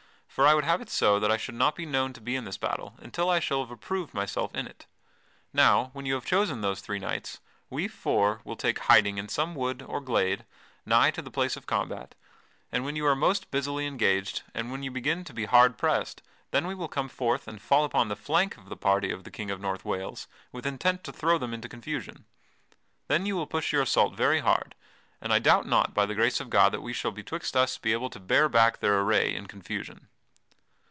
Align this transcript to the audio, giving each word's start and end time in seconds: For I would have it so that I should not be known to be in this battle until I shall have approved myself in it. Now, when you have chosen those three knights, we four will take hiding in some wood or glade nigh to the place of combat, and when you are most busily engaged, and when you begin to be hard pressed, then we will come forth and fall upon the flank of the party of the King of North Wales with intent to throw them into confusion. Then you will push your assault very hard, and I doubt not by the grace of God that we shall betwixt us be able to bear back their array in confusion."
For 0.33 0.47
I 0.47 0.53
would 0.53 0.63
have 0.63 0.79
it 0.79 0.89
so 0.89 1.19
that 1.19 1.29
I 1.29 1.35
should 1.35 1.55
not 1.55 1.75
be 1.75 1.85
known 1.85 2.13
to 2.13 2.21
be 2.21 2.37
in 2.37 2.45
this 2.45 2.57
battle 2.57 2.93
until 2.99 3.29
I 3.29 3.41
shall 3.41 3.59
have 3.61 3.69
approved 3.69 4.13
myself 4.13 4.55
in 4.55 4.65
it. 4.65 4.85
Now, 5.51 5.89
when 5.91 6.05
you 6.05 6.13
have 6.13 6.25
chosen 6.25 6.61
those 6.61 6.79
three 6.79 6.99
knights, 6.99 7.41
we 7.69 7.89
four 7.89 8.39
will 8.45 8.55
take 8.55 8.79
hiding 8.79 9.17
in 9.17 9.27
some 9.27 9.55
wood 9.55 9.81
or 9.81 9.99
glade 9.99 10.45
nigh 10.85 11.11
to 11.11 11.21
the 11.21 11.29
place 11.31 11.57
of 11.57 11.65
combat, 11.65 12.15
and 12.71 12.85
when 12.85 12.95
you 12.95 13.05
are 13.07 13.15
most 13.15 13.51
busily 13.51 13.85
engaged, 13.85 14.43
and 14.53 14.71
when 14.71 14.83
you 14.83 14.89
begin 14.89 15.25
to 15.25 15.33
be 15.33 15.45
hard 15.47 15.77
pressed, 15.77 16.21
then 16.51 16.65
we 16.65 16.75
will 16.75 16.87
come 16.87 17.09
forth 17.09 17.45
and 17.45 17.61
fall 17.61 17.83
upon 17.83 18.07
the 18.07 18.15
flank 18.15 18.55
of 18.55 18.69
the 18.69 18.77
party 18.77 19.11
of 19.11 19.25
the 19.25 19.31
King 19.31 19.51
of 19.51 19.59
North 19.59 19.83
Wales 19.83 20.29
with 20.53 20.65
intent 20.65 21.03
to 21.03 21.11
throw 21.11 21.37
them 21.37 21.53
into 21.53 21.67
confusion. 21.67 22.23
Then 23.09 23.25
you 23.25 23.35
will 23.35 23.47
push 23.47 23.73
your 23.73 23.81
assault 23.81 24.15
very 24.15 24.39
hard, 24.39 24.75
and 25.19 25.33
I 25.33 25.39
doubt 25.39 25.67
not 25.67 25.93
by 25.93 26.05
the 26.05 26.15
grace 26.15 26.39
of 26.39 26.49
God 26.49 26.71
that 26.71 26.81
we 26.81 26.93
shall 26.93 27.11
betwixt 27.11 27.57
us 27.57 27.77
be 27.77 27.91
able 27.91 28.09
to 28.11 28.19
bear 28.21 28.47
back 28.47 28.77
their 28.79 28.97
array 29.01 29.35
in 29.35 29.47
confusion." 29.47 30.07